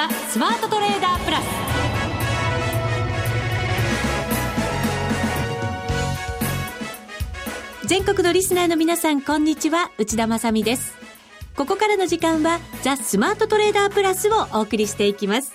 [0.00, 1.44] ザ・スマートトレーダープラス。
[7.86, 9.90] 全国のリスナーの皆さんこんにちは。
[9.98, 10.94] 内田まさです。
[11.54, 15.52] ここからの時間はザ・スマートトレーダープラスをお送りしていきます。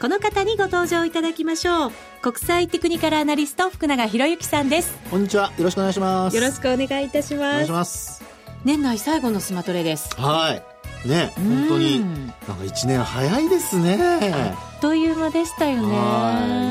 [0.00, 1.92] この方にご登場いただきましょう。
[2.22, 4.96] 国際テクニカルアナリスト福永博之さんです。
[5.10, 5.50] こんにちは。
[5.58, 6.36] よろしくお願いします。
[6.36, 7.42] よろしくお願いいたします。
[7.42, 8.22] お願いします。
[8.64, 10.14] 年内最後のスマトレです。
[10.16, 10.69] はい
[11.06, 14.54] ね本当になんか一年早いですね。
[14.80, 15.88] という間でしたよね。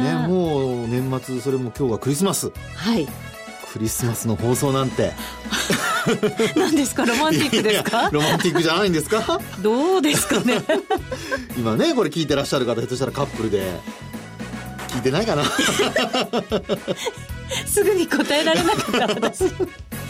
[0.03, 2.51] ねもう年末それも今日はクリスマス。
[2.75, 3.07] はい。
[3.71, 5.13] クリスマスの放送なんて。
[6.55, 7.05] 何ですか？
[7.05, 8.09] ロマンティックですか？
[8.11, 9.39] ロマンティックじゃないんですか？
[9.61, 10.55] どうですかね？
[11.57, 13.79] 今ねこれ聞いてらっしゃる方ひょっとしたらカップルで
[14.87, 15.43] 聞いてないかな？
[17.67, 19.43] すぐに答えられなかった私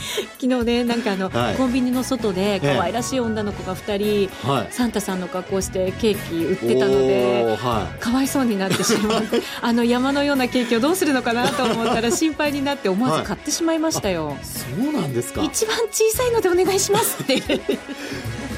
[0.39, 9.23] 昨日ねなんかあの、はい、コンビニの外で可愛らしい女の子が2人、はい、サンタさんの格好してケーキ売ってたので、はい、かわいそうになってしまう。
[9.61, 15.43] あの山のようなケーキをどうするのかなと思ったら心配になって思わず買ってしまいましたよ、そうなんですか。
[15.43, 17.35] 一番小さいのでお願いしますって。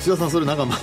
[0.01, 0.77] 内田さんそれなんか、ま、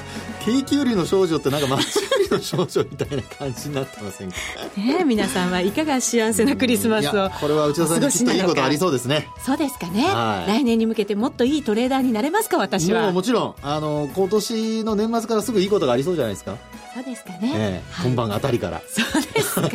[0.49, 4.37] ケーキ売りの少女ってなんか街売りの少女みたいな感じになってませんか？
[4.79, 9.29] ね皆さんはいかが幸せなクリスマスをこれは内田さんにきっといいことありそうですね。
[9.45, 13.09] そうですかね、はい、来年に向けてもっといいトレーダーになれますか私は。
[13.09, 13.55] ももちろん。
[13.61, 16.57] あの今年の年末からすぐいいことがありそうじゃないですか
[16.99, 18.83] そうですかね、えー、今晩あたりから。
[18.89, 19.69] そうですか。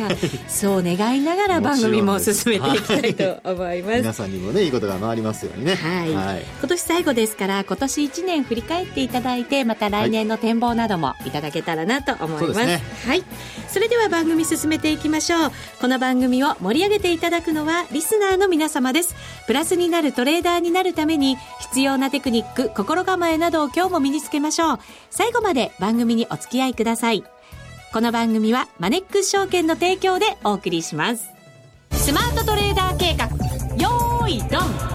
[0.46, 12.60] そう願いながら番組も進めていきたいと思います、はい、皆さんにもねいいことが回りますようにね、はい、はい、今年最後ですから今年1年振り返っていただいてまた来年の展望などもいただけたらなと思います。
[13.08, 13.24] はい、
[13.68, 15.52] それでは番組進めていきましょう。
[15.80, 19.14] この番組を盛り上げていただくのはリスナーの皆様です。
[19.46, 24.78] プラスになるトレーダーになるために必要なテクニック心構えなどを今日も身につけましょう。
[25.14, 27.13] 最後まで番組にお付き合いください
[27.94, 31.28] この番組はマネックス証券の提供でお送りします。
[31.92, 33.26] スマートトレーダー計画、
[33.80, 34.94] よーいドン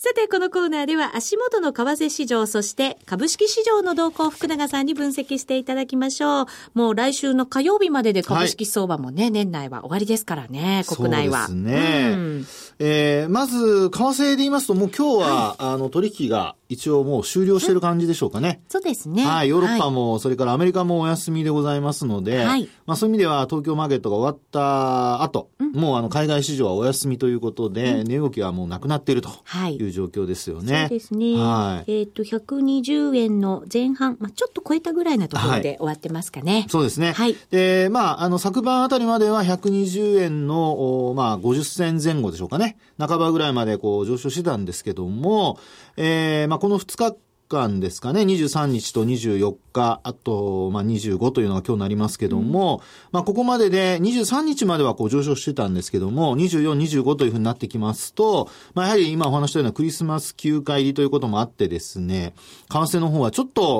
[0.00, 6.46] さて、このコーナーでは足元の為替市場、そして株式市場の動向を福永さんに分析していただきましょう。
[6.72, 11.48] もう来週の火曜日までで株式相場もね、はい、年内は終わりですからね、国内は。
[11.48, 12.10] そうですね。
[12.14, 12.46] うん、
[12.78, 18.60] えー、まず、為替で言いますと、もう今日は、はい、あの、取引が一応もう終了してる感じでしょうかね。
[18.68, 19.24] そうですね。
[19.24, 19.48] はい。
[19.48, 22.68] ヨーロッパも、はい、それからアメリカもお休みでございますので、はい。
[22.84, 29.30] まあそういう意味では東京マーケットが終わった後、うん、もうあの海外市場はお休みということで、うん、値動きはもうなくなっていると
[29.70, 30.88] いう状況ですよね。
[30.90, 31.36] そうですね。
[31.36, 31.90] はい。
[32.00, 36.52] えっ、ー、と、120円の前半、まあちょっと超えたぐらいなところで終わってますかね。
[36.52, 37.12] はい、そうですね。
[37.12, 37.34] はい。
[37.50, 42.67] で、まああの昨晩あたりまでは120円の、まあ50銭前後でしょうかね。
[42.98, 45.58] 半ばぐらいまでこう上昇してたんですけども、
[45.96, 47.16] えー、まあこの2日
[47.48, 52.82] 間ですかね、23日と24日、あと、まあ、25というのが今日なりますけども、うん、
[53.12, 62.34] まあ、ここまでで23日まではこう上昇してたんですけども、24、25というふうになってきますと、まあ、やはり今お話したようなクリスマス休暇入りということもあってですね、
[62.68, 63.78] 為替の方はちょっと、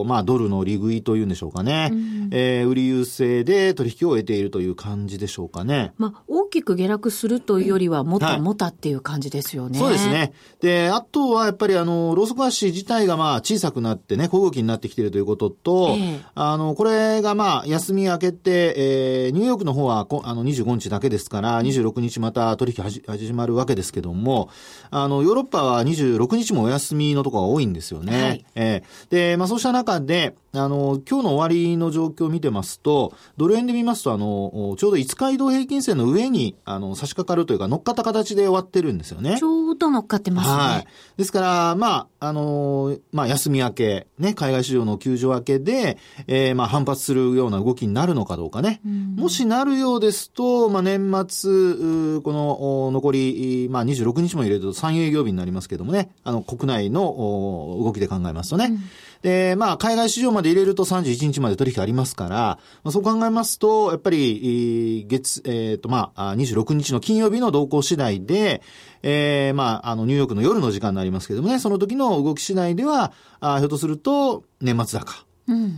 [0.00, 5.92] おまあ、ドルの利食いというんでしょうかね、うん、えー、売り優勢で取引を得ているという感じでしょうかね。
[5.98, 9.80] まあ、大きく下落するというよりは、もたもたっていう感じですよね。
[9.80, 10.32] はい、そうですね。
[10.60, 24.50] で、あとはやっぱりあの、ローソク足自体がまあ小さくなってね、小動きになってきているということと、えー、あの、これがまあ休み明けて、えー、ニューヨークの方はあの25日だけですから、26日また取引始まるわけですけども、
[24.90, 28.22] あの、ヨーロッパは26日もお休みのところが多いんですよね。
[28.22, 39.38] はい、えー、で、まあそうした中で、あの、今日の終わりの状況を見てますと、ドル円で見ますと、あの、ちょうど5日移動平均線の上に、あの、差し掛かるというか、乗っかった形で終わってるんですよね。
[39.38, 40.54] ちょうど乗っかってますね。
[40.54, 40.86] はい。
[41.16, 45.96] ですから、まあ、あの、まあ、休み明け、ね、海外市場の休場明けで、
[46.26, 48.82] えー、まあ、反発するような動きになるのかどうかね。
[49.16, 58.66] もしなるようですと、まあ、年末、この、残り、まあ、26日も入れると3営業日になりますけどもね、あの、国内の動きで考えますとね。
[58.66, 58.80] うん
[59.22, 62.36] で、まあ、海外市場まで入れると31日まで取引ありますから、
[62.82, 68.62] まあ、そう考えますと、やっぱり、月、えっ、ー、と、まあ、26日の金曜日の動向次第で、
[69.02, 75.24] えー、まあ、あの、ニューヨークの夜の時間になりますけどもね、その時の動き次第では、あひょっとすると、年末高。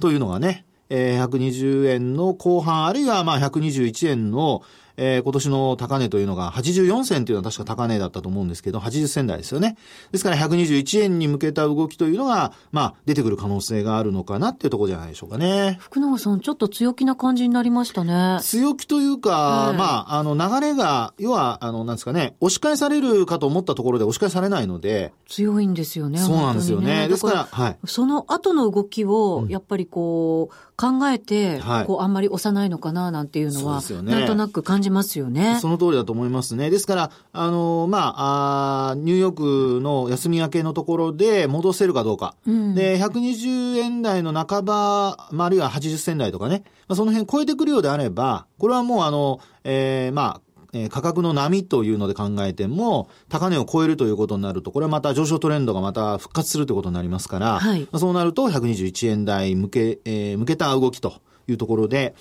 [0.00, 4.62] というのがね、えー、120円の後半、あるいはまあ121円の、
[4.96, 9.76] えー、今年の高値というのが84銭というのは確か高値だったと思うんですけど、80銭台ですよね。
[10.12, 15.76] ですから121円に向けた動きというのが、まあ、出てくる可能性があるのかなっていうところじゃないでしょうかね。
[15.80, 18.38] 福永さん、ちょっと強気な感じになりましたね。
[18.42, 25.12] 強気というか、まあ、あの、流れが、要は、あの、なんですかね、押し返されるかと思ったところで押し返されないので。
[25.28, 26.18] 強いんですよね。
[26.18, 27.02] そうなんですよね。
[27.02, 27.78] ねですから、はい。
[27.86, 35.58] その後の動きを、やっぱりこう、考えて、はい、こう、あんまり押さないのかな、なんていうのは、ね、なんとなく感じますよね。
[35.60, 36.70] その通りだと思いますね。
[36.70, 42.36] ですから、あの、まあ、あニューヨークの休み明けのところで戻せるかどうか。
[42.46, 50.40] うん、で、120円台の半ば、まあ、あるいは80銭台とかね、まあ、その辺超えてくるようであれば、これはもうあの、えー、まあ、
[50.74, 61.14] え価格の波というので考えても、高値を超えるということになると、これはまた上昇トレンドがまた復活するということになりますから、はい、そうなると121円台向け、えー、向けた動きと。
[61.48, 62.14] いうところで、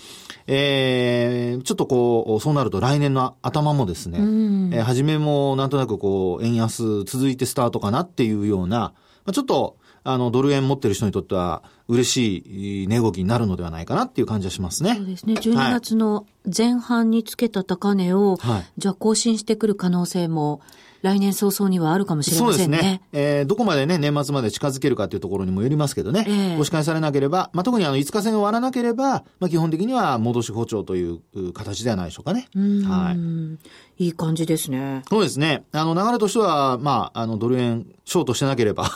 [0.47, 8.93] えー、ちょっとこう、そうなると来年の頭もですね、うん、えー、初めもなんとなくこう、円安続いてスタートかなっていうような、ま
[9.27, 14.95] あ、ちょっと、あの、ドル円持ってる人にとっては、嬉しい値動きになるのではないかなっていう感じはしますね。
[14.95, 15.33] そうですね。
[15.35, 20.61] 12月の前半につけた高値を、はい、じゃあ更新してくる可能性も、
[21.03, 22.77] 来年早々にはあるかもしれませんね。
[22.77, 23.01] そうですね。
[23.11, 26.23] えー、どこまでね、年末まで近づけるかというところにもよりますけどね。
[26.25, 32.47] えー、押し返されなければ、まあ、特にあの、5日線が終わらなければ、まあ、基本的には戻し補調という形ではないでしょうかね。
[32.55, 33.11] は
[33.97, 34.05] い。
[34.05, 35.03] いい感じですね。
[35.09, 35.65] そうですね。
[35.73, 38.89] あの、流れとしては、まあ、あの、ドル円、ショートしてなければ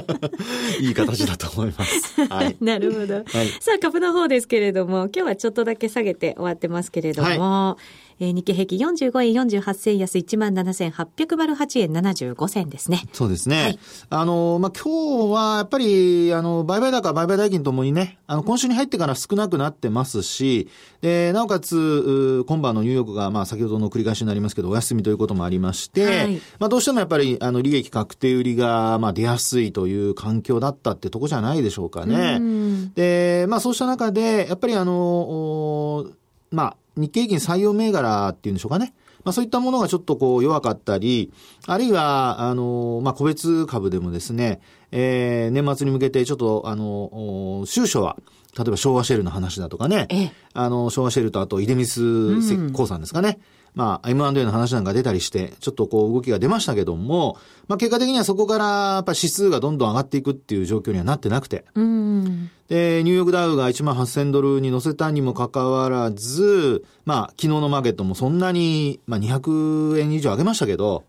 [0.80, 2.26] いい形だと思います。
[2.26, 2.56] はい。
[2.60, 3.14] なるほど。
[3.14, 3.24] はい、
[3.60, 13.02] さあ、株の方ですけれども、今日はちょっとだけ下げて終わってますけれども、はいえー、日経平均45円48銭安17,808円75銭ですね。
[13.12, 13.62] そうですね。
[13.62, 13.78] はい、
[14.10, 20.68] あの、まあ、今日はやっぱり、あの、売買高、売買代金ともにね、あの、今週に入ってから少なくなってますし、
[21.00, 32.40] で、なおかつ、今晩のニューヨークが、まあ、先ほどの繰り返しになりますけど、お休みということもありまして、はい、まあ、どうしてもやっぱり、あの、利益確定売りが、まあ、出やすいという環境だったってとこじゃないでしょうかね。
[32.94, 36.06] で、まあ、そうした中で、やっぱりあの、
[36.52, 38.94] まあ、日経平均採用銘柄っていうんでしょうかね。
[39.24, 41.32] まあそういったものがちょっとこう弱かったり、
[41.66, 44.60] あるいは、あの、まあ個別株でもですね、
[44.90, 48.16] えー、年末に向けてちょっと、あの、収書は、
[48.56, 53.38] 例えば昭和シェルの話だとかね、あの、昭和シェルとあと、出光鉱産ですかね。
[53.38, 57.38] うんまあ、M&A の話なんか出たりして、ちょっとこう動きが出ましたけども、
[57.68, 58.64] まあ結果的にはそこから
[58.94, 61.64] やっぱ指数がどんどん上がっていくっていう状況にはなってなくて。
[61.74, 71.04] で、ニューヨークダウが1万8000ドルに乗せたにもかかわらず、まあ昨日のマーケットもそんなに、まあ200円以上上げましたけど、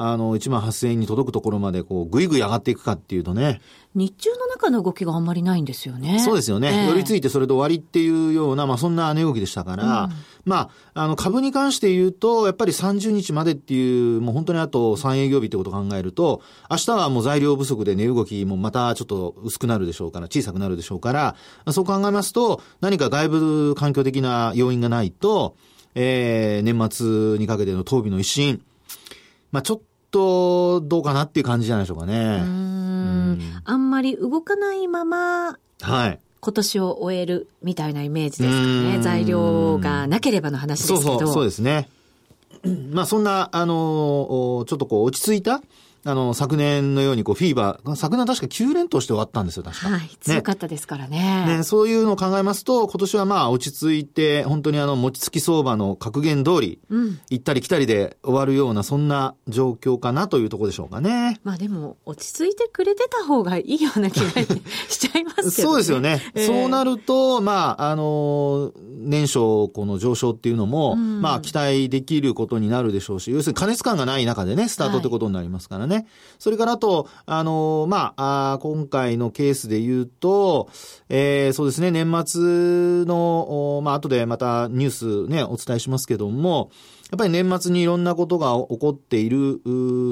[0.00, 3.60] あの、1万8000円に届くところまで、こう、ぐいぐい上がっていくかっていうとね。
[3.96, 6.20] 日中の中の動きがあんまりないんですよね。
[6.20, 6.84] そうですよね。
[6.84, 10.12] えー、寄り付いてそれで終わりっていうような、まあそんな値動きでしたから、うん、
[10.48, 16.40] まあ、あの、株に関して言うと、やっぱり30日までっていう、もう本当にあと3営業日ってことを考えると、
[16.70, 21.36] 明日はもう材料不足で値動きもまたちょっと薄くなるでしょうから、小さくなるでしょうから、
[21.70, 25.54] そう考えますと、何か外部環境的な要因がないと、
[25.94, 28.62] えー、年末にかけての当備の一新、
[29.52, 29.80] まあちょっ
[30.10, 32.40] とどうかなっていう感じじゃないでしょうかね。
[32.42, 36.20] うんあんまり動かないまま、はい。
[36.40, 38.98] 今年を終えるみたいなイメージですかね。
[39.00, 41.02] 材料がなければの話ですけど。
[41.02, 41.88] そうそう、そうですね。
[42.92, 45.62] まあそんな、あの、ちょっとこう落ち着いた、
[46.04, 49.88] あの、昨年のようにこうフィーバー、昨年確か9連投して終わったんですよ、確か。
[49.88, 51.58] はい、強かったですからね。
[51.58, 61.40] ね、そういうのを考えますと、今年はまあ落ち着いて、本当にあの、餅つき相場の格言通り、うん、行ったり来たりで終わるような、そんな状況かなというところでしょうかね。
[61.44, 64.30] まあでも、落ち着いてくれてた方がいいような気が
[64.88, 66.22] しちゃいますけど、ね、 そうですよね。
[66.34, 69.38] えー、そうなると、まあ、あの、年初
[69.68, 75.87] この上昇っていうのも、うん、まあ期待できることになるでしょうし、要するに加熱感がない中でね、スタートってことになりますからね。
[75.87, 75.87] はい、
[76.38, 80.68] それからあと、あの、まあ、あ今回のケースで言うと、
[81.08, 86.70] えー、そうですね、年末の、まあ、後でまたニュースね、お伝えしますけども、
[87.10, 89.60] やっぱり年末にいろんなことが起こっている、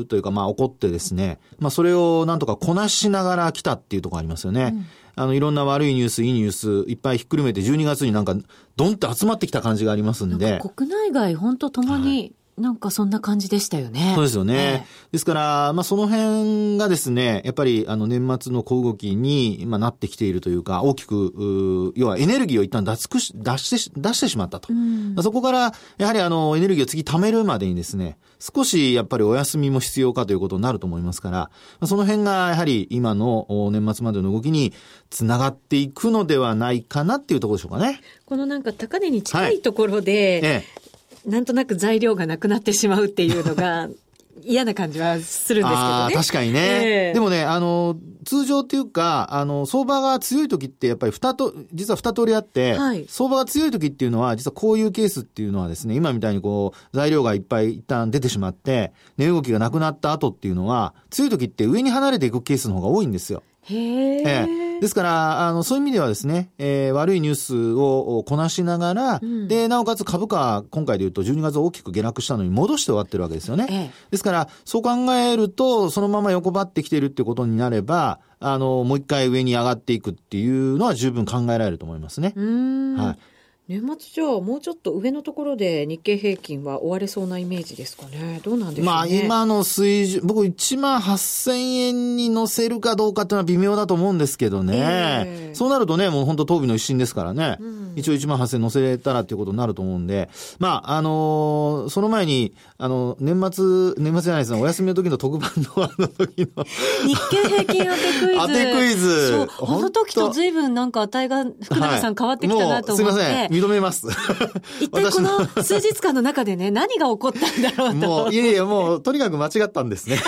[0.08, 4.72] というか、まあ、起こってですね、まあ、それをなんとかこなしながら来たっていうところありますよね。
[4.74, 4.86] うん
[5.18, 8.36] あの、いろんな悪いニュース、いいニュース、いっぱいひっくるめて12月になんか、
[8.76, 10.60] ドンって集まってきた感じがありますんで。
[10.76, 14.12] 国内外、本当ともになんかそんな感じでしたよね。
[14.14, 14.54] そうですよね。
[14.54, 24.72] えー、ですから、まあその辺がですね、やっぱりあの年末の小動きに、まあ、なってきているというか、大きく、要はエネルギーを一旦脱出し、出して、出してしまったと。
[24.72, 31.50] うん、そこから、やはりあのエネルギーを次貯めるまでにですね、少しやっぱりお休みも必要かということになると思いますから、
[31.86, 34.72] その辺がやはり今の年末までの動きに
[35.10, 38.00] つながっていくのではないかなっていうところでしょうかね。
[38.24, 40.86] このなんか高値に近いところで、はいええ
[41.26, 43.88] なんとなく材料がなくなってしまうっていうのが、
[44.44, 46.14] 嫌な感じはするんですけどね。
[46.14, 63.42] 確かにね、えー、でもね、あの、通常っていうか、あの、相場が強い時ってやっぱり二と、実は二通りあって、はい、相場が強い時っていうのは、実はこういうケースっていうのはですね、今みたいにこう、材料がいっぱい一旦出てしまって、値動きがなくなった後っていうのは、強い時って上に離れていくケースの方が多いんですよ。
[63.62, 73.66] へえーですから、あの、そういう意味ではですね、えー、悪いニュースをこなしながら、うん、で、なおかつ株価、今回で言うと12月大きく下落したのに戻して終わってるわけですよね。
[73.70, 82.34] ええ、ですから、そう考えると、そのまま横ばってきてるってことになれば、あの、もう一回上に上がっていくっていうのは十分考えられると思いますね。
[82.36, 83.35] はい。
[83.68, 88.40] 年末じゃあもうちょっと上のところで日経平均は終われそうなイメージですかね。
[88.44, 88.92] どうなんでしょうね。
[88.92, 95.24] まあ今の水準、僕1万8000円に乗せるかどうかっていうのは微妙だと思うんですけどね。
[95.26, 97.56] えー、そうなるとね、もう本当当備の一心ですからね。
[97.58, 100.30] うん、一応1万8000円乗せれたらっていうことになると思うんで。
[100.60, 106.64] まあ、あのー、その前に、あの、年末、年末じゃないですね、お休みの時の特番のあの時の
[107.04, 108.36] 日経平均当てクイズ。
[108.36, 109.28] 当てクイズ。
[109.28, 109.48] そう。
[109.76, 113.10] あの時と随分なんか値が、福永さん変わってきたなと思って。
[113.10, 113.55] はい、すいません。
[113.60, 114.06] 認めます。
[114.80, 117.94] 一体この数日間の中でね、何が起こったんだろうと。
[117.94, 120.20] もう、いやいや、もう、とにかく間違ったんですね。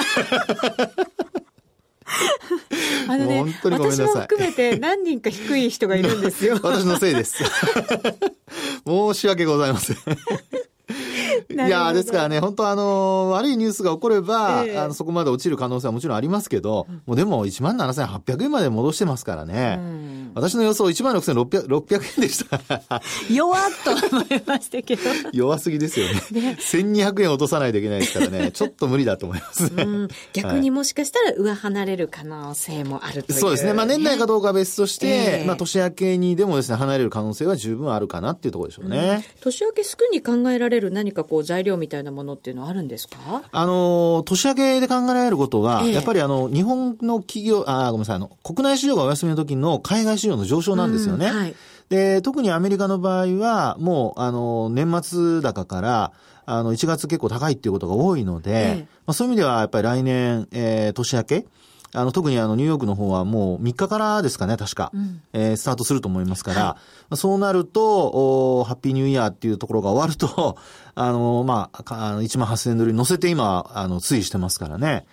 [3.09, 6.59] あのね、私も含めて何人か低い人がいるんですよ。
[6.63, 7.43] 私のせいです。
[8.87, 9.97] 申し訳ございません。
[11.51, 19.79] いや、ですからね、本当あの、悪いニュースが起これば、えー、あのそこまで落ちる可能性はもちろんありますけど、うん、もうでも1万7800円まで戻してますからね。
[19.79, 23.03] うん、私の予想1万6600 600円でした。
[23.31, 25.03] 弱っと思いましたけど。
[25.33, 26.15] 弱すぎですよね。
[26.33, 29.83] ね1200円落とさないといけないですからね、ちょっと無理だと思いますね。
[29.83, 33.73] うん、逆にもしかしたら上離れる可能性もあるという、そうですね。
[33.73, 39.25] まあ年内かどうかは別として、えー、まあ年明けにでもですね、離れる可能性は十分あるかなっていうところでしょうね。
[39.41, 43.43] 年明けすぐに考えられる何かこう材料みたいなものっていうのはあるんですか？
[43.51, 51.27] あの、年明けで考えられることは、ええ、やっぱりあの、日本の企業、あ、ごめんなさい、あの、国内市場がお休みの時の海外市場の上昇なんですよね。
[51.31, 51.55] はい、
[51.89, 56.13] で、特にアメリカの場合は、もう、あの、年末高から、
[56.47, 61.47] あの、1月結構高いっていうことが多いので、え、まあ、そういう意味では、やっぱり来年、えー、年明け、
[61.95, 64.91] あの、特にあの、ニューヨークの方はもう3日からですかね、確か。
[64.93, 66.77] うん、えー、スタートすると思いますから、は
[67.13, 70.57] い、そうなると、おハッピーニューイヤーっていうところが終わると、
[70.95, 75.07] あの、まあ、あの1万8000円ドルに乗せて今、あの、推移してますからね。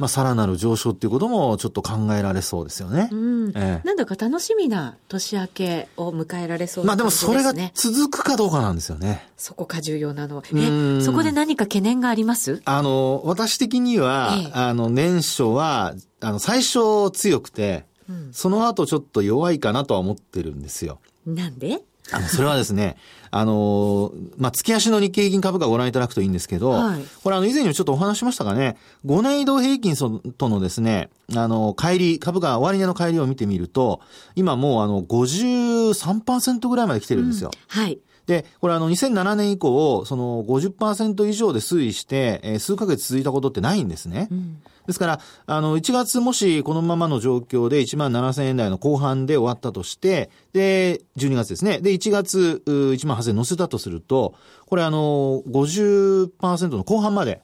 [0.00, 3.10] まあ、さらなる上昇っていうこともちょっと考えられそうですよね。
[3.12, 3.52] うん。
[3.54, 6.86] ええ、なんだか楽しみな年明けを迎えられそうですね。
[6.86, 9.28] まあでもそれが続くかどうかなんですよね。
[9.36, 10.42] そこか重要なのは。
[10.54, 12.62] え、そこで何か懸念があります？
[12.64, 20.98] あの、私的には、ええ、あの、年初は、あの、最初強くて、うん、その後ちょっと弱いかなとは思ってるんですよ。
[21.26, 21.82] なんで？
[22.12, 22.96] あの、それはですね、
[23.30, 28.76] あの、まあ、月足の日経平均株価をご覧いただくといいんですけど、はい、これあの、以前にもちょっとお話しましたがね、
[29.06, 29.94] 5年移動平均
[30.36, 34.00] とのですね、あの、帰り、株価終値の帰りを見てみると、
[34.34, 37.50] 今もうあの、53%ぐらいまで来てるんですよ。
[37.74, 37.98] うん、はい。
[38.30, 44.28] で、これあの2007年以降、その50%以上で推移して、えー、数ヶ月続いたことってないんですね。
[44.30, 51.80] うん、ですから、あの、1月もしこのままの状況で1万7000円台の後半で終わったとして、で、12月ですね。
[51.80, 57.42] で、1月1万8000円乗せたとすると、これあの、50%の後半まで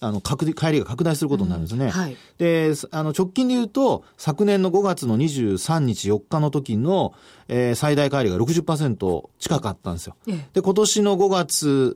[0.00, 1.86] あの、拡、帰りが拡大することになるんですね。
[1.86, 7.14] うんはい、で、あの、直近で言うと、昨年の5月の23日4日の時の、
[7.48, 10.16] えー、最大帰りが60%近かったんですよ。
[10.28, 11.94] ええ、で、今年の5月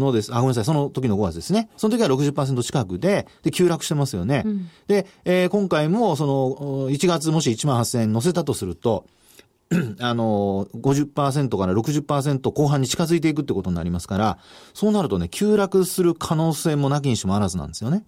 [0.00, 1.68] のです、あ、ごめんなさい、その時の5月ですね。
[1.76, 4.42] その時は60%近くで、で、急落してますよね。
[4.46, 9.04] うん、で、えー、今回も、その、1月もし1万8000円乗せたとすると、
[10.00, 14.38] あの、50%から60%後半に近づいていくってことになりますから、
[14.72, 18.04] そうなるとね、急落する可能性もなきにしもあらずなんですよね。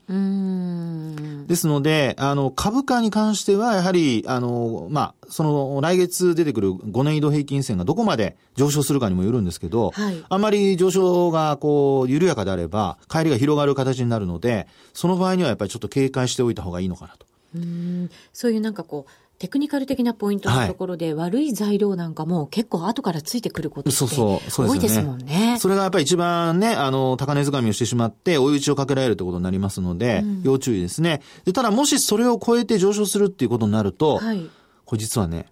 [1.46, 17.26] ですので、あの、株価に関しては、やはり、あの、まあ、その、来月出てくる5年移動平均線がどこまで上昇するかにもよるんですけど、はい、あまり上昇が、こう、緩やかであれば、帰りが広がる形になるので、その場合にはやっぱりちょっと警戒しておいた方がいいのかなと。
[17.54, 25.58] うんそういうなんかこう、テクニカル的なポイントのところで、悪い材料なんかも結構後からついてくることって多いですもんね。
[25.60, 31.20] それがやっぱり一番ね、あの、高値掴みをしてしまって、追い打ちをかけられるということになりますので、うん、要注意ですね。
[31.44, 34.48] で、ただもしそれを超えて上昇するっていうことになると、はい、
[34.86, 35.46] これ実はね、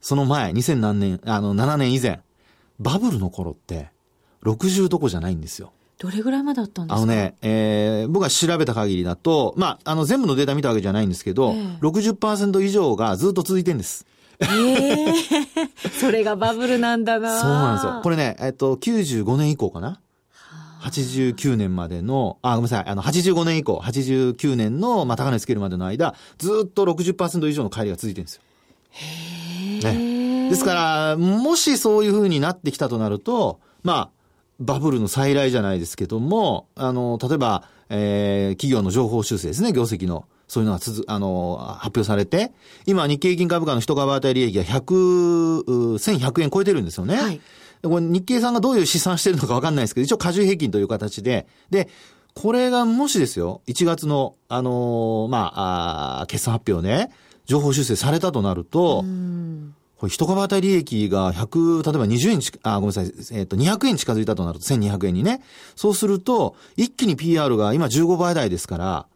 [0.00, 2.20] その前、2000何年、あの、7年以前、
[2.78, 3.90] バブルの頃って、
[4.44, 5.72] 60どこじゃないんですよ。
[6.02, 6.96] どれぐらいまであったんですか？
[6.96, 14.06] あのね、えー、僕が調べた限りだと、まあ、あの、全部のデータ見たわけじゃないんですけど、えー、60%以上がずっと続いてんです。
[14.40, 18.00] ええー、 それがバブルなんだなそうなんですよ。
[18.02, 20.00] これね、えっと、95年以降かな
[20.82, 28.42] ？89年までの、あ、ごめんなさい、あの、85年以降、89年の、まあ、高値つけるまでの間、ずっと60%以上の帰りが続いてるんですよ。
[28.92, 29.94] へえ、
[30.46, 30.48] ね。
[30.48, 34.19] ですから、もしそういう風になってきたとなると、まあ、
[34.60, 40.26] バブルの再来じゃないですけども、あの、例えば、えー、企業の情報修正ですね、業績の。
[40.48, 42.52] そういうのがつづ、あの、発表されて、
[42.84, 47.16] 今、日経平均株価の一株当たり利益が100、1100円超えてるんですよね。
[47.16, 47.40] はい。
[47.82, 51.88] これ日経さんがどういう試算してるのかわかんないですけど、一応過重平均という形で、で、
[52.34, 57.10] これがもしですよ、1月の、あのー、まあ、あ決算発表ね、
[57.46, 59.04] 情報修正されたとなると、
[60.00, 63.04] これ一株当たり利益が100、例えば20円あ、ごめんなさい、
[63.38, 65.42] えっ、ー、と、200円近づいたとなると、1200円にね。
[65.76, 69.06] そうすると、一気に PR が今15倍台ですから、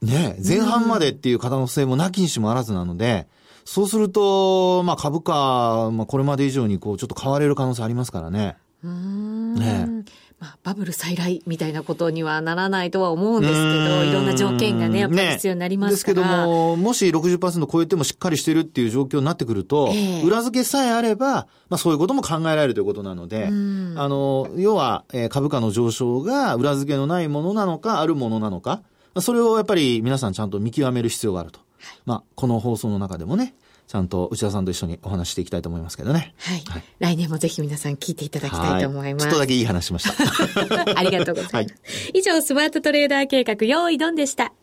[0.00, 3.26] ね、前半までっていう可能性もなきにしもあらずなので、
[3.66, 8.56] そうすると、まあ株価、まあこれまで以上にこうちょっと買われる可能性ありますからね。
[8.82, 10.04] ね
[10.42, 16.20] まあ、バブル再来みたいなことにはならないとは思うんですけど、いろんな条件がね、やっぱり必要になりますから。
[16.20, 28.82] ね、ですけども、もし60%超えてもしっかりしてるっていう状況になってくると、えー、裏付けさえあれば、まあそういうことも考えられるということなので、あの、要は、えー、株価の上昇が裏付けのないものなのか、あるものなのか、
[29.20, 31.60] それをやっぱり皆さんちゃんと見極める必要があると。
[32.04, 33.54] まあ、この放送の中でもね、
[33.92, 36.34] ちゃんと内田さんと一緒にお話していきたいと思いますけどね。
[36.38, 36.62] はい。
[36.66, 39.26] はい、来年もぜひ皆さん聞いていただきたいと思います。
[39.26, 40.96] ちょっとだけいい話しました。
[40.98, 41.56] ありがとうございます。
[41.56, 41.66] はい、
[42.14, 44.54] 以上、スマートトレーダー計画、用意ドンでした。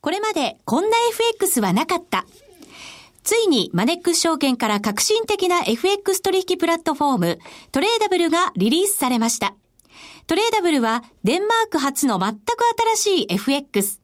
[0.00, 2.26] これまでこんな FX はなかった。
[3.24, 7.38] ついにマネックス証券から革新的な FX 取引プラットフォーム、
[7.72, 9.56] トレーダブルがリリースされました。
[10.28, 12.40] トレーダブルはデンマーク初の全く
[12.96, 14.03] 新しい FX。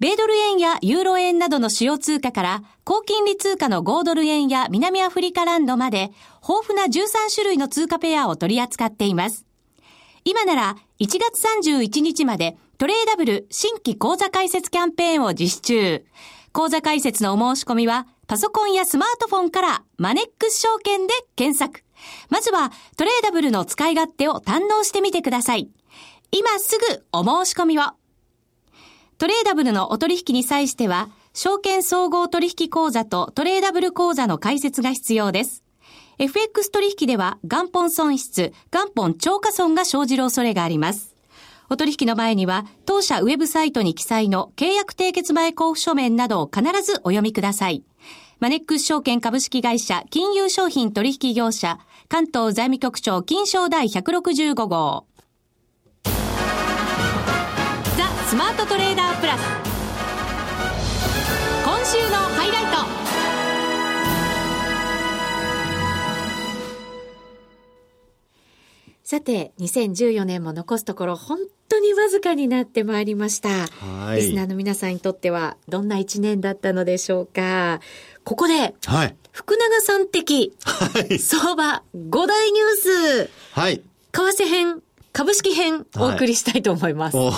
[0.00, 6.10] 米ドル円やユーロ円などの主要通貨から、高金利通貨の5ドル円や南アフリカランドまで、
[6.42, 9.46] 豊富な13種類の通貨ペアを取り扱っています。
[10.24, 16.04] 今なら、1月31日まで、トレーダブル新規講座開設キャンペーンを実施中。
[16.52, 21.84] 講座開設のお申し込みは、パソコンやスマートフォンからマネックス証券で検索。
[22.30, 25.70] まずは、トレーダブルの使い勝手を堪能してみてください。
[26.32, 27.82] 今すぐお申し込みを。
[29.16, 35.62] トレーダブルのお取引に際しては、証券総合取引口座とトレーダブル口座の開設が必要です。
[36.18, 41.14] FX 取引では元本損失、元本超過損が生じる恐れがあります。
[41.70, 47.84] お取引の前には、当社ウェブサイトに記載の契約締結前交付書面などを必ずお読みください。
[48.40, 55.06] マネックス証券株式会社金融商品取引業者関東財務局長金賞第165号。
[58.34, 59.40] スマートトレーダープラス
[61.64, 62.78] 今週のハイライト
[69.04, 73.68] さて、2014年も残すところ本当にわずかになってまいりました。
[73.68, 74.22] はい。
[74.22, 77.78] リスナーの皆さんにとってはどんな一年だったのでしょうか。
[78.24, 79.16] ここで、はい。
[79.30, 81.20] 福永さん的、はい。
[81.20, 83.30] 相場5大ニュース。
[83.52, 83.80] はい。
[84.10, 84.82] 為替編
[85.14, 87.16] 株式編お送りしたいと思います。
[87.16, 87.30] は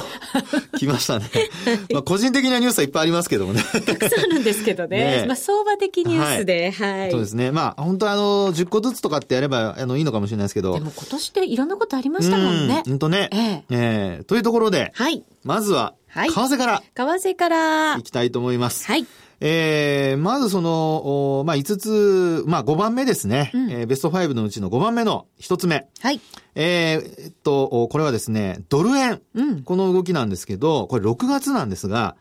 [0.74, 1.26] い、来ましたね。
[1.92, 3.62] まあ個人的なニュースはいっぱいありますけどもね。
[3.62, 5.20] たくさんあるんですけどね。
[5.20, 7.10] ねまあ相場的ニュースで、はい、はい。
[7.10, 7.52] そうですね。
[7.52, 10.72] まあ本当あの、10個ずつとかってやればあのいいのかもしれないですけど。
[10.72, 12.82] でも今年っていろんなことありましたもんね。
[12.86, 13.28] 本当ね。
[13.30, 15.22] えええー、というところで、はい。
[15.44, 16.30] まずは、はい。
[16.30, 16.82] 為替から。
[16.94, 17.96] 為替から。
[17.96, 18.86] いきたいと思います。
[18.86, 19.06] はい。
[19.40, 23.51] えー、まずその、まあ、5つ、まあ、5番目ですね。
[23.55, 25.87] うん、えー、ベスト5のうちの5番目の1つ目。
[26.01, 26.20] はい。
[26.55, 29.20] えー、えっと、これはですね、ドル円。
[29.35, 32.16] うん、この動きなんですけど、これ6月なんですが、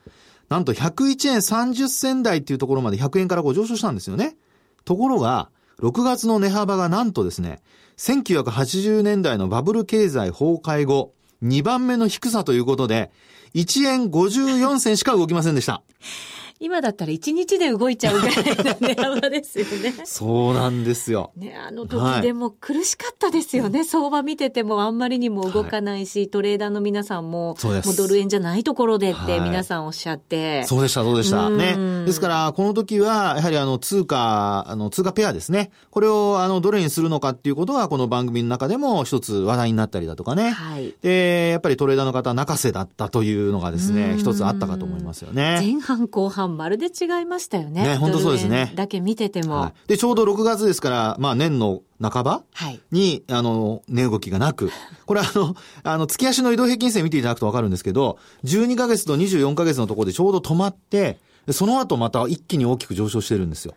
[0.49, 4.36] なんと101円30銭台っていうところまで100円からこう上昇したんですよね。
[4.84, 5.49] ところが、
[5.80, 7.62] 6月の値幅がなんとですね、
[7.97, 13.12] 1980年代のバブル経済崩壊後、2番目の低さということで、
[13.56, 15.82] 1円54銭しか動きませんでした。
[16.59, 18.43] 今だったら1日で動いちゃうぐらいの
[18.79, 19.93] 値 幅ですよね。
[20.05, 21.31] そうなんですよ。
[21.35, 23.79] ね、あの時でも苦しかったですよね。
[23.79, 30.59] はい、相場見ててもあんまりにも動かないし、はい、トレーダーの皆さんも、もうドル円じゃないところでって皆さんおっしゃって。
[30.59, 31.49] はい、そうでした、そうでした。
[31.49, 32.05] ね。
[32.05, 35.71] ですから、この時は、やはりあの、通貨、あの、通貨ペアですね。
[35.91, 40.51] これを、あの、どれにするのかっていうことが、この番組の中でも一つ話題になったりだとかね。
[40.51, 40.93] はい。
[41.01, 45.59] で、やっぱりトレーダーの方、泣かせだったというのがですね、一つあったかと思いますよね。
[45.61, 47.84] 前半後半まるで違いましたよね。
[47.84, 48.71] ね、本当そうですね。
[48.75, 49.89] だけ見てても、はい。
[49.89, 52.43] で、ちょうど6月ですから、まあ年の半ば
[52.91, 54.71] に、はい、あの、値動きがなく、
[55.05, 61.17] これはあの、あの、月足の移動平均線見ていただくとわかるんですけど、12ヶ月と24ヶ月のところでちょうど止まって、
[61.51, 63.75] その後また一気に大きく上昇してるんですよ。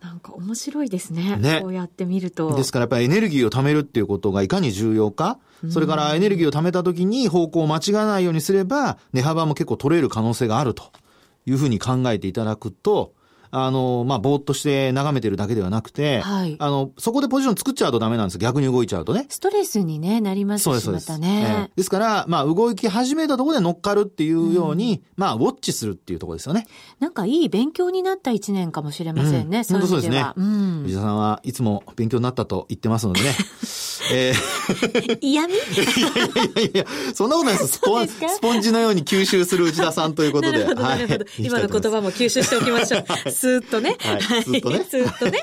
[0.00, 1.36] なんか面白いですね。
[1.36, 1.60] ね。
[1.60, 2.54] こうやって見ると。
[2.54, 5.38] ですからやっぱりエネルギーを貯めるっていうことがいかに重要か。
[5.68, 10.84] それからエネルギーを貯めた時に方向を間違わないようにすれば、値幅も結構取れる可能性があると
[11.46, 13.14] いうふうに考えていただくと、
[13.52, 19.26] あの、まあ、ぼーっとして眺めてるだけではなくて、はい、あの、そこでポジション作っちゃうとダメなんです逆に動いちゃうとね。
[19.28, 26.66] ストレスに、ね、なりますし、そうですそうですね、えー、ですから、まあ、動き始めたところで乗っかるっていうように、うん、まあ、ウォッチするっていうところですよね。
[27.00, 30.24] なんかいい勉強になった一年かもしれませんね、うん、本当そうですね。
[30.36, 33.34] うん、藤田さんはいつも勉強になったと言ってますのでね。
[34.10, 35.54] えー、嫌味？
[35.54, 35.62] いや
[36.62, 37.68] いやいやそんなことないです。
[37.78, 40.58] スポンスポンジのように吸収する内田さんということで。
[40.58, 41.24] なるほど、なるほど。
[41.38, 43.30] 今の言葉も吸収しておきましょう。
[43.30, 43.96] スーッとね。
[44.00, 44.86] はいはい、ずっとね。
[44.88, 45.40] ずっとね。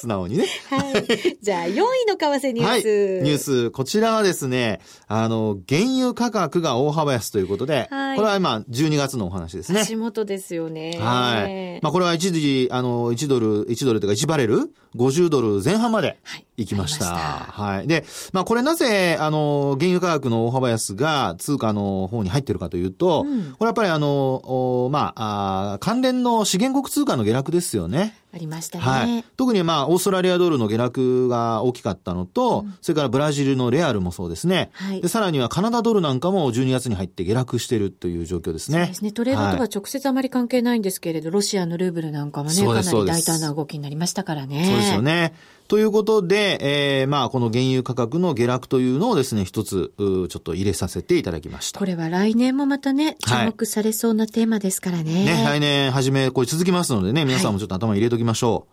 [0.00, 0.46] 素直にね。
[0.70, 1.38] はい。
[1.40, 2.68] じゃあ、4位の為替ニュース。
[2.68, 2.82] はい。
[2.82, 3.70] ニュース。
[3.70, 9.80] こちらはですね、あの、原油価格が大幅安ということで、はい、これは今、12月のお話ですね。
[9.80, 10.98] 足元ですよね。
[11.00, 11.80] はい。
[11.82, 16.18] まあ、これは一時、あの、1ドル、1ドルというか1バレル ?50 ドル前半まで
[16.56, 17.06] 行きました。
[17.06, 17.76] はい。
[17.76, 28.14] はい、で、まあ、これなぜ、あの、原油価格の大幅安が通貨の方に入ってるかというと、うん、これやっぱりあの、まああ、関連の資源国通貨の下落ですよね。
[28.36, 28.84] ありましたね。
[28.84, 29.24] はい。
[29.36, 34.70] 特にまあ、オーストラリアドルの下落が大きかったのと、うん、それからブラジルのレアルもそうですね。
[34.74, 35.00] はい。
[35.00, 38.78] で、さらにはカナダドルなんかも12月に入って下落してるという状況ですね。
[38.78, 39.12] そうですね。
[39.12, 44.64] トレードとは直接あまり関係ないんですけれど、はい、ロシアのルーブルなんかもね、かなり大胆な動きになりましたからね。
[44.66, 45.34] そうですよね。
[45.68, 46.58] ということで、
[47.00, 51.78] えー、まあ、この原油価格の下落というのをですね、一つ、ちょっと入れさせていただきました。
[51.78, 55.24] これは来年もまたね、注目されそうなテーマですからね。
[55.24, 58.52] ね、来年初め、これ続きますのでね、皆さんもちょっと頭に入れときましょう。
[58.52, 58.64] はい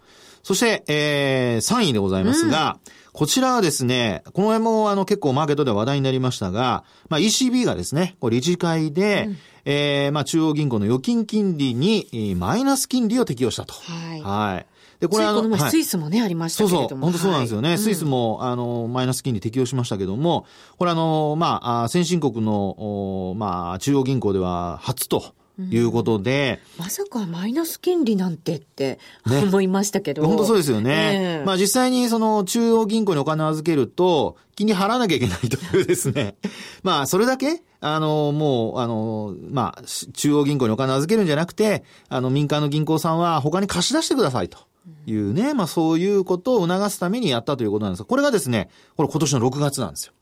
[0.44, 13.74] そして、えー、3位でございますが、うん、こちらはですね、この辺もあの結構マーケットで話題になりましたが、まあ ECB がですね、これ理事会で、うん、えー、まあ中央銀行の預金金利にマイナス金利を適用したと。
[13.74, 14.22] はい。
[14.22, 14.66] はい。
[15.04, 16.82] で、これあの、のスイスもね、はい、ありましたけども。
[16.82, 17.70] そうそう、本当そうなんですよね。
[17.70, 20.46] はい、スイスも、あの、マイナス金利適用しましたけども、
[20.78, 25.36] これあの、まあ、先進国の、まあ、中央銀行では初と、
[25.70, 30.26] いうことで、うん、まさかマイナス金利なんてって、思いましたけど。
[30.26, 31.42] 本当そうですよね。
[31.42, 36.38] えー、まあ実際にその中央銀行にお金を預けると、金利払わなきゃいけないというですね。
[36.82, 44.58] まあそれだけあの、もう、あの、まあ、中央銀行にお金を預けるんじゃなくて、あの、民間の銀行さんは他に貸し出してくださいと。
[45.06, 50.14] いうね、まあそういうことを促すためにやったということなんですが、これがですね、これ今年の6月なんですよ。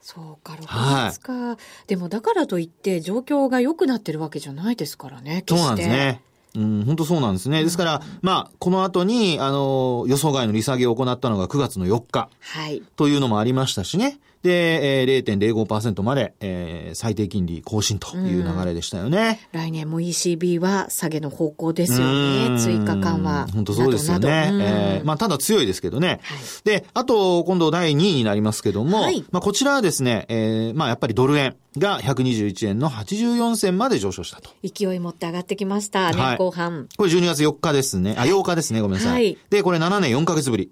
[0.00, 0.62] そうか、6
[1.08, 1.56] 月か、はい、
[1.86, 6.22] でもだからといって状況が良くなってるわけじゃないですからね、そうなんですね。
[6.54, 7.62] うん、本当そうなんですね。
[7.62, 12.28] ですから、うん、まあ、この後に、あの、予想外の利下げを行ったのが9月の4日。
[12.40, 12.82] はい。
[12.96, 14.18] というのもありましたしね。
[14.42, 19.40] で、えー、0.05%まで、えー、最低金利更新という流れでしたよね。
[19.52, 22.58] うん、来年も ECB は下げの方向ですよね。
[22.58, 23.46] 追加緩和。
[23.52, 24.50] 本当そうですよね。
[24.98, 26.08] えー、まあ、ただ強いですけどね。
[26.08, 34.50] はい、で、あと、今度第2位になりますけども、はい、まあ、こちらはですね、えー、まあ、やっぱりドル円が121円の84銭まで上昇したと。
[34.64, 36.78] 勢い持って上がってきました、年後半。
[36.78, 38.14] はい、これ12月4日ですね。
[38.18, 38.80] あ、8日ですね。
[38.80, 39.12] ごめんなさい。
[39.12, 40.70] はい、で、これ7年4ヶ月ぶり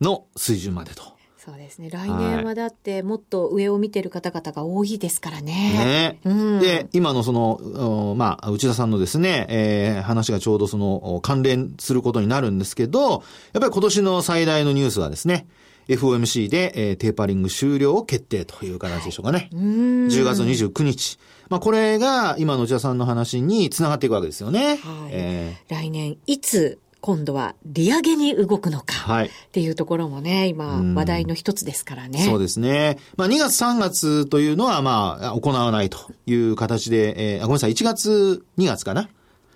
[0.00, 1.11] の水準までと。
[1.44, 1.90] そうですね。
[1.90, 5.72] 来年はだってもっと上を見てる方々が多いですからね。
[5.72, 6.20] ね。
[6.24, 13.22] うん、で、今のその、まあ、内田さんのですね、えー、話がちょうどその関連することになるんですけど、やっ
[13.54, 15.48] ぱり今年の最大のニュースはですね、
[15.88, 19.50] FOMC で、えー、テーパリング終了を決定という形でしょうかね。
[19.52, 21.18] はい、10月29日。
[21.48, 24.76] まあ、これが今の内田さんの話につながっていくわけですよね。
[24.76, 28.94] はい、えー、来年いつ今度は利上げに動くのか。
[28.94, 29.26] はい。
[29.26, 32.20] っていうところもね、今、話題の一つですからね。
[32.20, 32.96] そうですね。
[33.16, 39.08] まあ、2月3月というのは、まあ、行わないという形で、えー、ごめんなさい、1月、2月かな。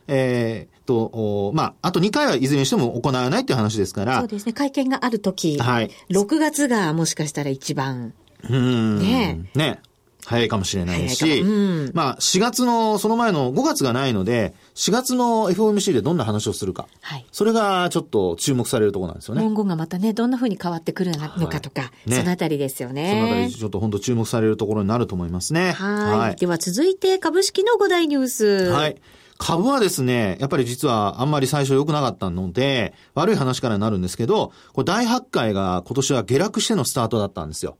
[0.09, 4.18] えー、と、まあ、あと2回はいずれにしても行わないっていう話ですから。
[4.18, 4.52] そうですね。
[4.52, 5.56] 会見があるとき。
[5.59, 5.90] はい。
[6.11, 8.12] 6月がもしかしたら一番。
[8.48, 8.98] うん。
[8.98, 9.80] ねね
[10.26, 16.88] 早いかもしれないし、うん、まあ4月の、その前の5月がないので、4月の FOMC でどんな話をするか。
[17.00, 17.26] はい。
[17.30, 19.42] それがちょっと注目されるところなんですよね。
[19.42, 23.10] 文言がまたね、どんな風に変わってくるのかとか、はい、ね、そのあたりですよね。
[23.10, 25.70] そのあたりちょっと本当注目されるところになると思いますね。
[25.70, 26.36] はいはい。
[26.36, 28.46] では続いて株式の5大ニュース。
[28.70, 28.96] はい。
[29.38, 37.76] 株はですね、やっぱり実はあんまり最初良くなかったので、悪い話からなるんですけど、これ大発会が今年は下落してのスタートだったんですよ。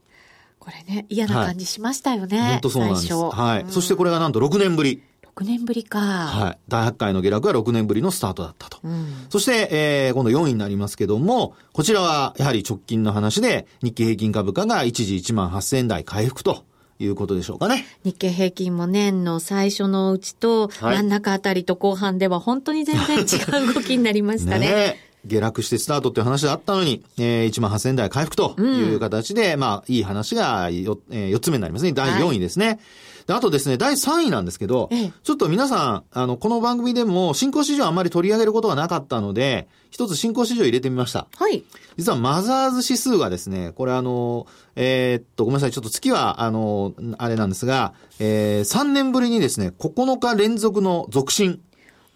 [0.67, 2.37] これね、嫌な感じしましたよね。
[2.37, 3.13] はい、本当そうなんです。
[3.13, 5.01] はい、うん、そしてこれがなんと6年ぶり。
[5.33, 5.99] 6年ぶりか。
[5.99, 6.57] はい。
[6.67, 8.79] 大発会の下落は6年ぶりのスタートだったと。
[8.83, 16.65] うん、そして、えー、今度4位になりますけども、こちらはやはり直近の話で、日経平均株価が一時1万8000円台回復と。
[16.99, 17.85] いうことでしょうかね。
[18.03, 24.67] 日経平均も年の最初のうちと、真ん中あたりと後半では本当に全然違う動きになりましたね。
[24.67, 31.91] ね下落してスタートっていう話があったのに、えー、1万8000台回復という形で、うん、まあ、いい話が 4,、えー、4つ目になりますね。
[31.91, 32.67] 第4位ですね。
[32.67, 32.79] はい
[33.27, 41.27] で、あとですね、第3位なんですけど、ええ、ちょっと皆さん、あの、この番組でも、新興市場あんまり取り上げることがなかったので、一つ新興市場入れてみました。
[41.35, 41.61] はい。
[41.97, 51.59] 実はマザーズ指数がですね、これあの、えー、っと、ごめんなさい、ちょっと月は、あの、あれなんですが、えー、3年ぶりにですね、9日連続の続伸。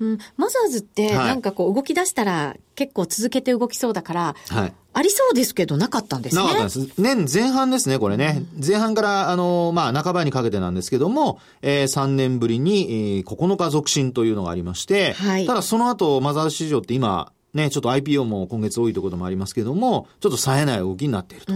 [0.01, 4.73] うん、マザーズって、なんかこう動き出したら結構続けて動きそうだから、はい。
[4.93, 6.41] ありそうですけど、なかったんですね。
[6.41, 7.01] なかったんです。
[7.01, 8.43] 年前半ですね、これね。
[8.57, 15.45] うん、前半から、あの、まあ、半ばにかけてなんですけども、えー、3年ぶりに、えー、9日続伸というのがありまして、はい。
[15.45, 21.53] ただその後、マザーズ市場って今、ね、ちょっと IPO も今月多いということもありますけども、ちょっと冴えない動きになっていると。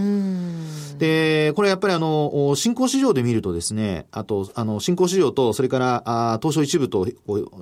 [0.98, 7.06] で、これやっぱりあの、新興市場で見るとですね、あと、あの、新興市場と、それから、あ東証一部と、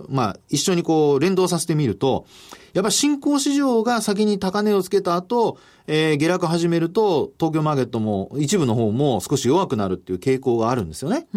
[0.09, 2.27] まあ、一緒にこう、連動させてみると、
[2.75, 11.29] やっぱり新興市場が先に高値をつけた後、えー、下落始めると、東京マーケットも、一部の方も少し弱くなるっていう傾向があるんですよね。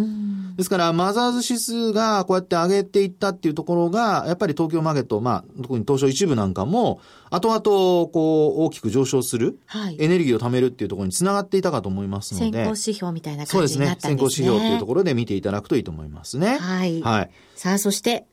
[0.55, 7.61] ですから、マザーズ指数がこうやって上げていったっていうところが、やっぱり東京マーケット、まあ、特に東証一部なんかも、後々、
[8.07, 12.45] こう、大きく上昇する、はい、エネルギーを貯めるっていうところにつながっていたかと思いますので。
[12.45, 14.17] 先行指標みたいな感じになったんですね。
[14.17, 14.41] そうですね。
[14.41, 16.57] 先行指標っていうところで見ていただくといいと思いますね。
[16.57, 17.01] はい。
[17.01, 17.29] はい。
[17.55, 18.25] さあ、そして、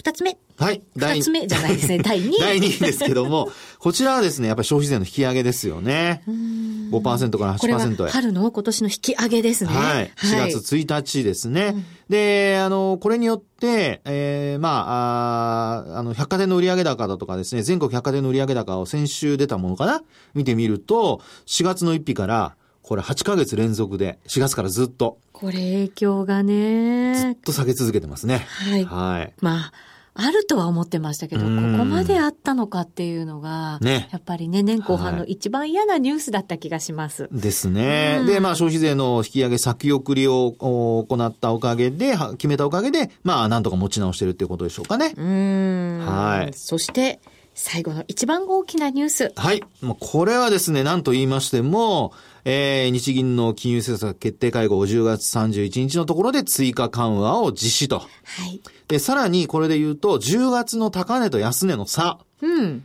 [0.00, 0.38] 二つ目。
[0.56, 0.82] はい。
[0.96, 1.98] 二つ目じゃないですね。
[2.02, 2.38] 第2位。
[2.40, 6.22] 第2位ですけども、こちらはですね、やっぱり消費税の引き上げですよね。
[6.26, 8.10] 5%から8%へ。
[8.10, 9.70] 春の今年の引き上げですね。
[9.70, 10.10] はい。
[10.16, 11.74] 4月1日ですね。
[11.74, 20.02] うん、で、あの、これによって、えー、まあ、ああの、百貨店の売上高だとかですね、全国百貨店の売上高を先週出たものかな？
[20.32, 25.18] 見てみると、4月の1日から、これ8ヶ月連続で、4月からずっと。
[25.32, 27.14] これ影響がね。
[27.14, 28.38] ずっと下げ続けてますね。
[28.48, 28.84] はい。
[28.84, 29.32] はい。
[29.40, 29.72] まあ、
[30.14, 31.52] あるとは思ってましたけど、ここ
[31.84, 37.24] まであったのかっていうのが、ね、やっぱりね、年後半の一番嫌なニュースだった気がします。
[37.24, 38.22] はい、ですね。
[38.26, 45.14] で、まあ、消費税の引き上げ先送りを行ったおかげで、決めたおかげで、まあ、なんとか持ち直してるっていうことでしょうかね。
[45.16, 46.04] うん。
[46.04, 46.54] はい。
[46.54, 47.20] そして、
[47.54, 49.32] 最後の一番大きなニュース。
[49.36, 49.62] はい。
[49.82, 52.12] もうこれはですね、何と言いましても、
[52.44, 57.98] えー、日銀の金融政策決定会合10月31日のところで追加緩和を実施と。
[57.98, 58.06] は
[58.50, 58.60] い。
[58.88, 62.18] で、さらにこれで言うと、10月の高値と安値の差。
[62.40, 62.84] うん。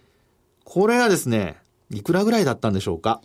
[0.63, 1.57] これがですね、
[1.91, 3.21] いくらぐらいだったんでしょうか？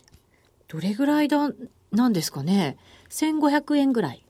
[0.68, 1.50] どれぐらいだ、
[1.90, 2.76] なんですかね。
[3.10, 4.24] 1500円ぐらい。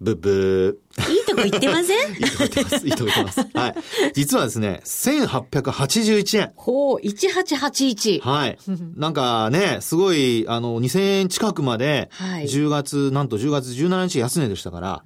[0.00, 1.10] ブブー。
[1.12, 2.12] いいとこ行ってません？
[2.16, 2.86] いいとこ行ってます。
[2.86, 3.40] いいとこ行ってます。
[3.54, 3.74] はい。
[4.14, 6.52] 実はですね、1881円。
[6.56, 8.20] ほう、1881。
[8.20, 8.58] はい。
[8.96, 15.04] なんかね、すごい、あの、2000円近くまで、はい、10月、なんと10月17日安値でしたから、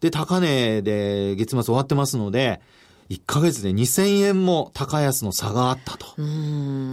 [0.00, 2.60] で、高値で月末終わってますので、
[3.08, 6.06] 1ヶ月で2000円も高安の差があったと。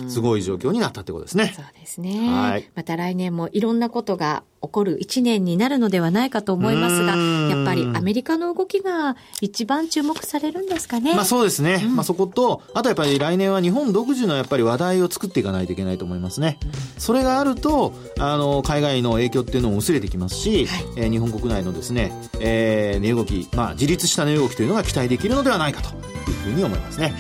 [0.10, 1.54] すごい状況になったってことですね。
[1.56, 2.30] そうですね。
[2.30, 2.70] はい。
[2.76, 11.14] また来年もいろんなことが起こる一年になるのではないかと思いますが、やっぱりアメリカの動きが一番注目されるんですかね？
[11.16, 11.82] まあそうですね。
[11.84, 16.58] うん、まあそこと、あとやっぱり来年は日本独自のやっぱり話題を作っていかないといけないと思いますね。
[16.64, 27.14] うん、それがあると、あの、海外の影響っていうのも薄れてきますし、はい、えー、日本国内のですね、えー、値動き、まあ自立した値動きというのが期待できるのではないかというふうに思いますね。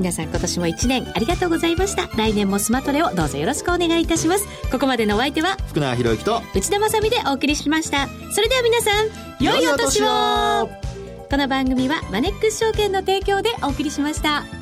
[0.00, 2.08] 皆さん今年も1年ありがとうございました。
[2.16, 4.46] 来年もスマトレをどうぞよろしくお願いいたします。
[4.70, 8.08] ここまでのお相手は福永博之と内田まさでお送りしました。
[8.32, 10.70] それでは皆さん良いお年を。
[11.30, 14.59] この番組はマネックス証券の提供でお送りしました。